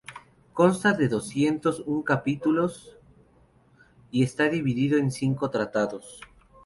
[0.59, 2.97] Consta de doscientos un capítulos
[4.09, 6.21] y está dividido en cinco tratados.